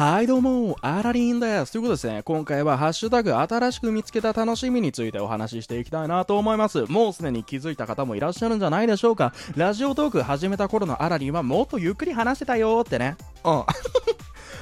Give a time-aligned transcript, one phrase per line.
[0.00, 1.72] はいどうも、アラリンです。
[1.72, 6.86] ということですね、今回はハッシュタグ新しく見つけた楽しみについてお話ししていきたいなと思います。
[6.90, 9.34] もうすでに気づいた方もいらっしゃるんじゃないでしょうか。
[9.56, 13.18] ラジオトーク始めた頃のアラリンはもっとゆっくり話してたよってね。
[13.44, 13.64] うん。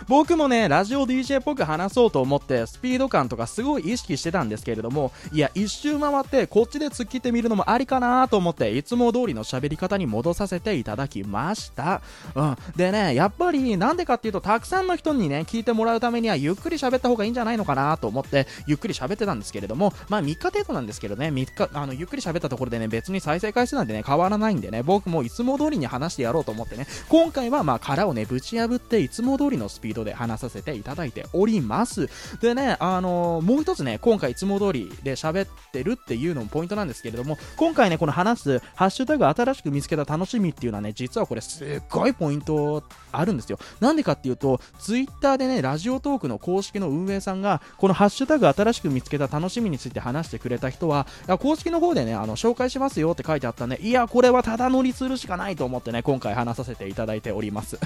[0.08, 12.00] 僕もね、ラジオ DJ っぽく話そうと思って、スピード感とかすごい意識してたんですけれども、いや、一周回って、こっちで突っ切ってみるのもありかなと思って、いつも通りの喋り方に戻させていただきました。
[12.34, 12.56] うん。
[12.74, 32.08] でね、やっぱり、なんでかっていうと、たくさんの人にね、聞いてもらうためには、ゆっくり喋った方がいいんじゃないのかなと思って、ゆっくり喋ってたんですけれども、まあ、3日程度なんですけどね、3日、あの、ゆっくり喋ったところでね、別に再生回数なんてね、変わらないんでね、僕もいつも通りに話してやろうと思ってね、今回はまあ、殻をね、ぶち破って、いつも通りのスピードで話させていただいております。
[32.40, 43.58] でね、あのー、もう一つね、今回いつも通りで喋ってるっていうのもポイントなんですけれども、今回ね、この話す、ハッシュタグ新しく見つけた楽しみっていうのはね、実はこれすっごいポイントあるんですよ。
[43.80, 51.06] なんでかっていうと、ツイッターでね、ラジオトークの公式の運営さんが、このハッシュタグ新しく見つけた楽しみについて話してくれた人は、
[51.40, 57.78] 公式の方でね、あの、紹介しますよって書いてあったね、いや、これはただ乗りするしかないと思ってね、今回話させていただいております。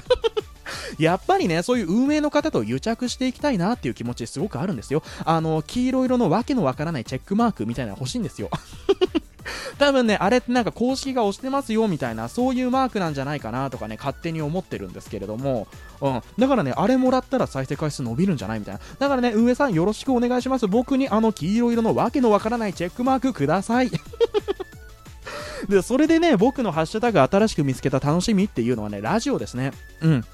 [0.97, 5.03] やっぱりね、そういう運営の方と癒着していきたいなっていう気持ちすごくあるんですよ。
[5.25, 8.49] あの、黄色色のわけのわからないチェックマークみたいなの欲しいんですよ。
[9.77, 15.67] 多分ね、あれってなんか公式が押してますよみたいな、そういうマークなんじゃないかなとかね、勝手に思ってるんですけれども、
[16.01, 16.21] うん。
[16.37, 18.81] だからね、あれもらったら再生回数伸びるんじゃないみたいな。
[18.99, 20.67] だからね、運営さんよろしくお願いします。
[20.67, 23.91] 僕にあの黄色色のわけのわからないチェックマークください。
[25.67, 29.71] で、それでね、僕のハッシュタグ新しく見つけた楽しみっていうのはね、ラジオですね。
[30.01, 30.25] うん。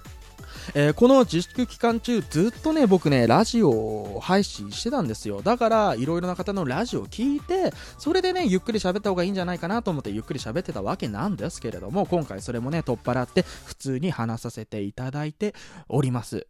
[0.73, 5.41] えー、この自粛期間中ずっとね、僕ね、ラジオを配信してたんですよ。
[5.41, 15.53] だから、いろいろな方のラジオを聞いて、それでね、ゆっくり喋った方がいいんじゃないかなと思ってゆっくり喋ってたわけなんですけれども、今回それもね、取っ払って普通に話させていただいて
[15.87, 16.47] おります。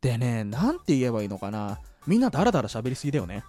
[0.00, 1.78] でね、なんて言えばいいのかな。
[2.06, 3.44] みんなダラダラ喋りすぎだよね。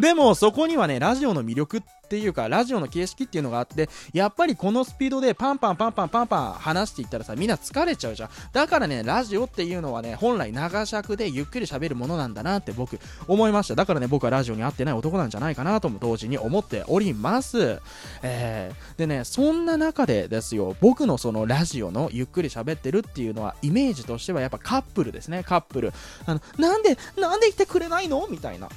[0.02, 8.30] でも、そこにはね、ラジオの魅力っていうか、ラジオの形式っていうのがあって、やっぱりこのスピードでパンパンパンパンパンパン話していったらさ、みんな疲れちゃうじゃん。
[8.52, 12.98] だからね、ラジオっていうのはね、本来長尺でゆっくり喋るものなんだなって僕、
[13.28, 13.74] 思いました。
[13.74, 17.80] だからね、僕はラジオに合ってない男なんじゃないかなとも同時に思っております。
[18.22, 25.92] えー、でね、そんな中でですよ、僕のそのラジオのゆっくり喋ってるっていうのは、イメージとしてはやっぱカップルですね、カップル。
[26.24, 28.26] あの、なんで、なんで言ってくれないの？
[28.28, 28.68] みたいな。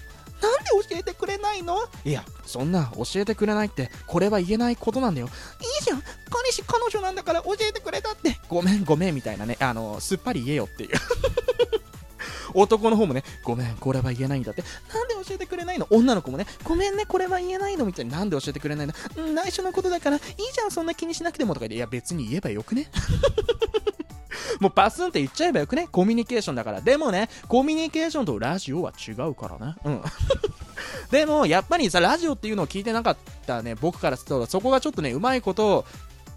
[0.44, 1.78] なんで教えてくれないの？
[2.04, 5.28] いや、そんな教えてくれないって、これは言えないことなんだよ。
[5.28, 5.30] い
[5.81, 8.38] いじゃん彼氏彼女なんだから教えてくれたって。
[8.50, 10.90] ごめんごめんみたいなね、あの、すっぱり言えよっていう
[12.56, 14.64] 男の方もね、ごめん、これは言えないんだって。
[14.94, 15.88] なんで教えてくれないの？
[15.90, 18.20] 女の子もね、ごめんね、これは言えないのみたいな。
[18.20, 18.94] なんで教えてくれないの？
[19.34, 20.22] 内緒のことだから、いい
[20.53, 22.90] じゃん、そんな気にしなくてもとか言って、いや、別に言えばよくね？
[24.59, 25.88] もうパスンって言っちゃえばよくね？
[25.91, 26.81] コミュニケーションだから。
[26.81, 29.75] でもね、コミュニケーションとラジオは違うからね。
[29.84, 30.02] うん。
[31.12, 35.86] でも、やっぱりさ、ラジオっていうのを聞いてなかったね、僕からすると、そこがちょっとね、うまいこと、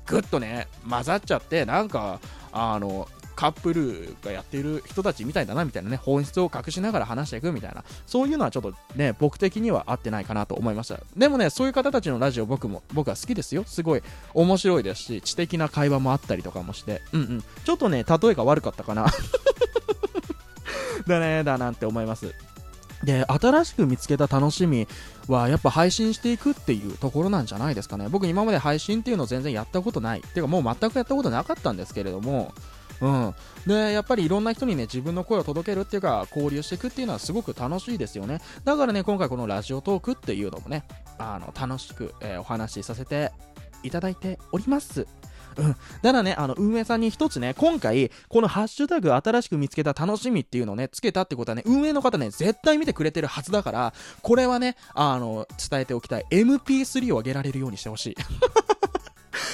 [0.06, 2.20] ぐっとね、混ざっちゃって、なんか、
[2.52, 10.98] あの、カップルがやってる人たちみたいだなみたいなね、本質を隠しながら話していくみたいな、そういうのはちょっとね、僕的には合ってないかなと思いました。
[11.16, 13.64] でもね、そういう方たちのラジオ僕も、僕は好きですよ。
[13.66, 14.02] すごい
[14.34, 17.44] 面白いですし、知的な会話もあったりとかもして、うんうん。
[17.64, 19.06] ちょっとね、例えが悪かったかな。
[21.06, 22.34] だねだなんて思います。
[23.04, 24.88] で、新しく見つけた楽しみ
[25.28, 28.08] はやっぱ配信していくっていうところなんじゃないですかね。
[28.08, 30.20] 僕今まで配信っていうの全然やったことない。
[30.20, 32.54] っていうかもう全くやったことなかったんですけれども、
[33.00, 33.34] うん。
[33.66, 38.40] で、やっぱりいろんな人にね、自分の声を届けるっていうか、交流していくっていうのはすごく楽しいですよね。
[38.64, 40.84] だからね、今回このラジオトークっていうのもね、
[41.18, 43.32] あの、楽しく、えー、お話しさせて
[43.82, 45.06] いただいております。
[45.56, 45.76] うん。
[46.02, 56.26] だね、あの、運営さんに一つね、今回、このハッシュタグ新しく見つけた楽しみっていうのをね、つけたってことはね、運営の方ね、絶対見てくれてるはずだから、これはね、あの、伝えておきたい。
[56.30, 58.16] MP3 を上げられるようにしてほしい。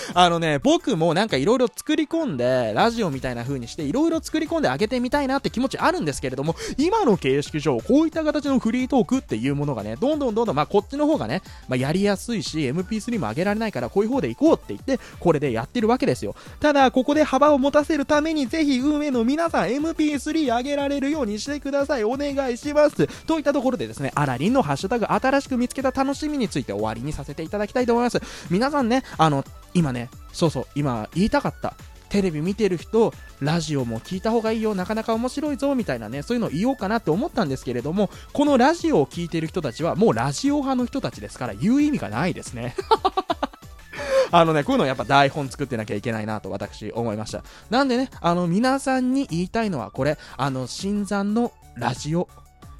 [0.14, 16.34] あのね、僕もなんかいろいろ作り込んで、ラジオみたいな風にして、いろいろ作り込んであげてみたいなって気持ちあるんですけれども、今の形式上、こういった形のフリートークっていうものがね、どんどんどんどん、まあこっちの方がね、まあやりやすいし、MP3 も上げられないから、こういう方で行こうって言って、これでやってるわけですよ。
[16.60, 22.04] ただ、ここで幅を持たせるために、ぜひ運営の皆さん、MP3 上げられるようにしてください。
[22.04, 23.06] お願いします。
[23.26, 28.20] といったところでですね、あらりんのハッシュタグ、新しく見つけた楽しみについて終わりにさせていただきたいと思います。
[28.50, 29.44] 皆さんね、あの、
[29.74, 31.74] 今ね、そうそう、今言いたかった。
[32.12, 42.76] テレビ見てる人、ラジオも聞いた方がいいよ、なかなか面白いぞ、みたいなね、そういうのを言おうかなって思ったんですけれども、このラジオを聞いてる人たちは、もうラジオ派の人たちですから、言う意味がないですね。
[44.30, 47.42] あのね、こういうのやっぱ台本作ってなきゃいけないなと私思いました。
[47.70, 52.28] なんでね、あの皆さんに言いたいのはこれ、あの、新参のラジオ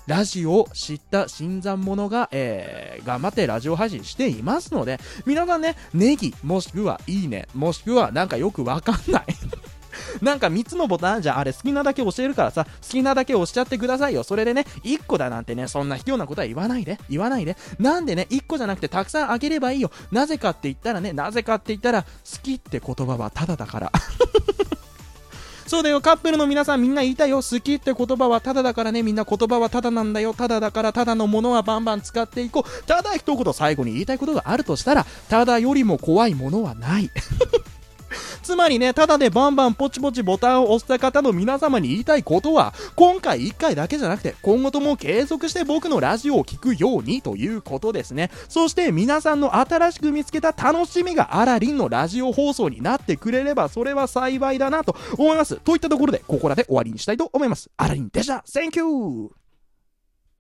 [0.07, 9.25] ラジオを知った新参者が、えー、頑張ってラジオ配信していますので、皆さんね、ネギ、もしくはいいね、もしくはなんかよくわかんない
[10.21, 14.23] なんか3つのボタンじゃあれ好きなだけ教えるからさ、好きなだけ押しちゃってくださいよ。
[14.23, 16.99] それでね、1個だなんてね、そんな卑怯なことは言わないで。
[17.09, 17.57] 言わないで。
[17.79, 19.91] なんでね、1個じゃなくてたくさんあげればいいよ。
[20.11, 22.09] なぜかって言ったらね、なぜかって言ったら、好
[22.43, 23.93] きって言葉はただだから
[25.73, 27.37] そうだよ、カップルの皆さんみんな言いたいよ。
[27.37, 29.03] 好きって言葉はただだからね。
[29.03, 30.35] みんな言葉はただなんだよ。
[30.35, 32.85] ただだから、ただのものはバンバン使っていこう。
[32.85, 37.11] ただ一言最後に言いたいことがあるとしたら、ただよりも怖いものはない。
[38.43, 48.31] つまりね、ただでバンバンポチポチボタンを押した方の皆様に言いたいことは、今回1回だけじゃなくて、今後とも継続して僕のラジオを聴くようにということですね。
[48.49, 55.57] そして皆さんの新しく見つけた楽しみがアラリンのラジオ放送になってくれれば、それは幸いだなと思います。
[55.57, 57.71] といったところで、ここらで終わりにしたいと思います。
[57.77, 59.42] アラリンでした !Thank you!